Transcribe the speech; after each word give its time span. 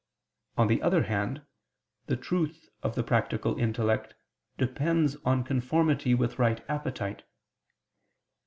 On 0.57 0.65
the 0.65 0.81
other 0.81 1.03
hand, 1.03 1.43
the 2.07 2.17
truth 2.17 2.69
of 2.81 2.95
the 2.95 3.03
practical 3.03 3.59
intellect 3.59 4.15
depends 4.57 5.15
on 5.17 5.43
conformity 5.43 6.15
with 6.15 6.39
right 6.39 6.67
appetite. 6.67 7.23